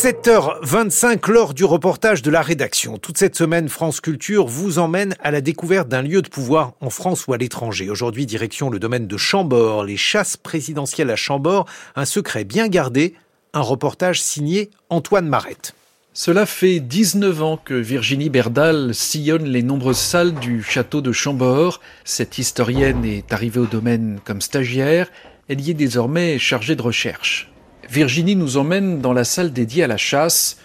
[0.00, 2.98] 7h25 lors du reportage de la rédaction.
[2.98, 6.88] Toute cette semaine, France Culture vous emmène à la découverte d'un lieu de pouvoir en
[6.88, 7.90] France ou à l'étranger.
[7.90, 11.66] Aujourd'hui, direction le domaine de Chambord, les chasses présidentielles à Chambord,
[11.96, 13.14] un secret bien gardé,
[13.52, 15.74] un reportage signé Antoine Marette.
[16.12, 21.80] Cela fait 19 ans que Virginie Berdal sillonne les nombreuses salles du château de Chambord.
[22.04, 25.10] Cette historienne est arrivée au domaine comme stagiaire.
[25.48, 27.50] Elle y est désormais chargée de recherche.
[27.90, 30.58] Virginie nous emmène dans la salle dédiée à la chasse,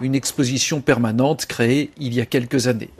[0.00, 2.90] une exposition permanente créée il y a quelques années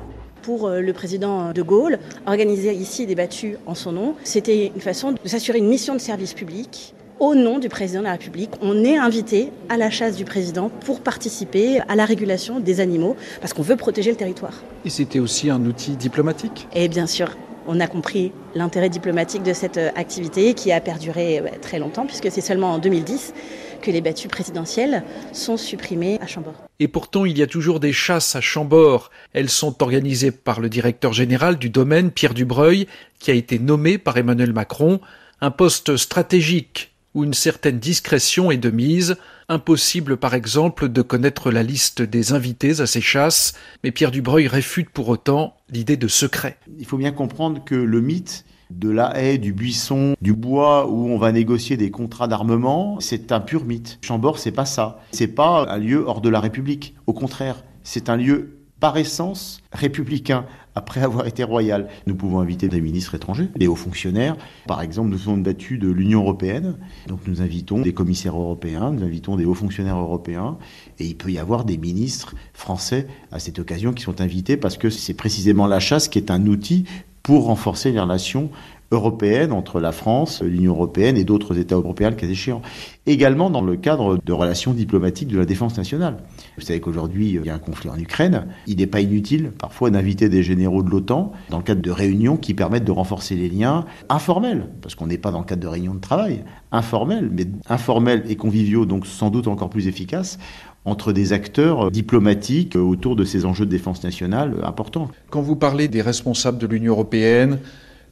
[0.42, 4.80] pour euh, le président de Gaulle, organiser ici des battues en son nom, c'était une
[4.80, 6.94] façon de s'assurer une mission de service public.
[7.20, 10.68] Au nom du président de la République, on est invité à la chasse du président
[10.84, 14.64] pour participer à la régulation des animaux, parce qu'on veut protéger le territoire.
[14.84, 19.52] Et c'était aussi un outil diplomatique Et bien sûr, on a compris l'intérêt diplomatique de
[19.52, 23.34] cette euh, activité qui a perduré euh, très longtemps, puisque c'est seulement en 2010
[23.80, 26.54] que les battues présidentielles sont supprimées à Chambord.
[26.78, 29.10] Et pourtant, il y a toujours des chasses à Chambord.
[29.32, 32.86] Elles sont organisées par le directeur général du domaine, Pierre Dubreuil,
[33.18, 35.00] qui a été nommé par Emmanuel Macron,
[35.40, 39.16] un poste stratégique où une certaine discrétion est de mise.
[39.48, 44.46] Impossible, par exemple, de connaître la liste des invités à ces chasses, mais Pierre Dubreuil
[44.46, 46.56] réfute pour autant l'idée de secret.
[46.78, 51.08] Il faut bien comprendre que le mythe de la haie, du buisson, du bois où
[51.08, 53.98] on va négocier des contrats d'armement, c'est un pur mythe.
[54.02, 55.00] Chambord, c'est pas ça.
[55.12, 56.94] C'est pas un lieu hors de la République.
[57.06, 60.44] Au contraire, c'est un lieu par essence républicain
[60.74, 61.86] après avoir été royal.
[62.08, 64.36] Nous pouvons inviter des ministres étrangers, des hauts fonctionnaires.
[64.66, 66.74] Par exemple, nous sommes battus de l'Union européenne,
[67.06, 70.58] donc nous invitons des commissaires européens, nous invitons des hauts fonctionnaires européens,
[70.98, 74.76] et il peut y avoir des ministres français à cette occasion qui sont invités parce
[74.76, 76.84] que c'est précisément la chasse qui est un outil
[77.22, 78.50] pour renforcer les relations
[78.92, 82.62] européenne entre la France, l'Union européenne et d'autres États européens, le cas échéant.
[83.06, 86.18] Également dans le cadre de relations diplomatiques de la défense nationale.
[86.56, 88.46] Vous savez qu'aujourd'hui, il y a un conflit en Ukraine.
[88.66, 92.36] Il n'est pas inutile parfois d'inviter des généraux de l'OTAN dans le cadre de réunions
[92.36, 95.68] qui permettent de renforcer les liens informels, parce qu'on n'est pas dans le cadre de
[95.68, 100.38] réunions de travail, informels, mais informels et conviviaux, donc sans doute encore plus efficaces
[100.84, 105.08] entre des acteurs diplomatiques autour de ces enjeux de défense nationale importants.
[105.30, 107.58] Quand vous parlez des responsables de l'Union européenne,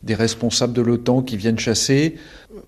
[0.03, 2.16] des responsables de l'OTAN qui viennent chasser.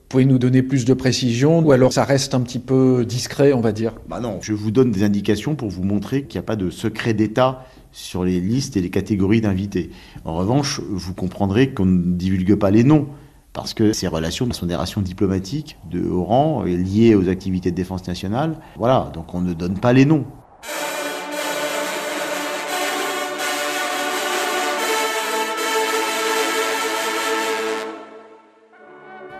[0.08, 3.60] Pouvez nous donner plus de précision ou alors ça reste un petit peu discret, on
[3.60, 3.94] va dire?
[4.08, 6.70] Bah non, je vous donne des indications pour vous montrer qu'il n'y a pas de
[6.70, 9.90] secret d'État sur les listes et les catégories d'invités.
[10.24, 13.08] En revanche, vous comprendrez qu'on ne divulgue pas les noms
[13.52, 17.76] parce que ces relations sont des relations diplomatiques de haut rang liées aux activités de
[17.76, 18.56] défense nationale.
[18.76, 20.24] Voilà, donc on ne donne pas les noms.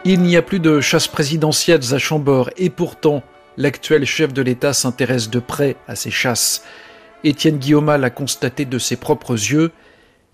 [0.04, 3.22] Il n'y a plus de chasse présidentielles à Chambord et pourtant,
[3.56, 6.64] l'actuel chef de l'État s'intéresse de près à ces chasses.
[7.22, 9.70] Étienne Guillaume l'a constaté de ses propres yeux.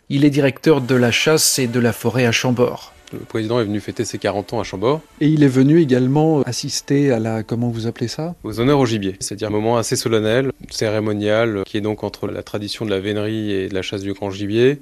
[0.09, 2.95] Il est directeur de la chasse et de la forêt à Chambord.
[3.13, 5.01] Le président est venu fêter ses 40 ans à Chambord.
[5.21, 8.35] Et il est venu également assister à la, comment vous appelez ça?
[8.45, 9.17] Aux honneurs au gibier.
[9.21, 13.53] C'est-à-dire un moment assez solennel, cérémonial, qui est donc entre la tradition de la vénerie
[13.53, 14.81] et de la chasse du grand gibier.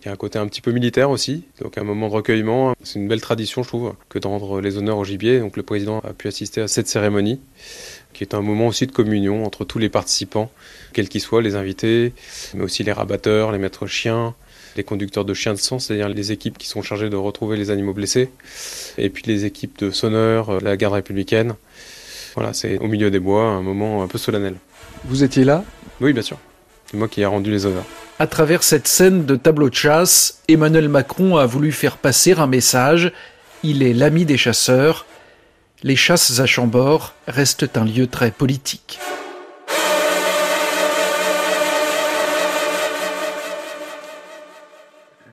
[0.00, 2.74] Il y a un côté un petit peu militaire aussi, donc un moment de recueillement.
[2.82, 5.38] C'est une belle tradition, je trouve, que de rendre les honneurs au gibier.
[5.38, 7.38] Donc le président a pu assister à cette cérémonie,
[8.12, 10.50] qui est un moment aussi de communion entre tous les participants,
[10.92, 12.14] quels qu'ils soient, les invités,
[12.54, 14.34] mais aussi les rabatteurs, les maîtres chiens,
[14.76, 17.70] les conducteurs de chiens de sang, c'est-à-dire les équipes qui sont chargées de retrouver les
[17.70, 18.30] animaux blessés,
[18.98, 21.54] et puis les équipes de sonneurs, euh, la garde républicaine.
[22.34, 24.54] Voilà, c'est au milieu des bois, un moment un peu solennel.
[25.04, 25.64] Vous étiez là?
[26.00, 26.38] Oui, bien sûr.
[26.86, 27.86] C'est moi qui ai rendu les honneurs.
[28.18, 32.46] À travers cette scène de tableau de chasse, Emmanuel Macron a voulu faire passer un
[32.46, 33.12] message.
[33.62, 35.06] Il est l'ami des chasseurs.
[35.82, 38.98] Les chasses à Chambord restent un lieu très politique.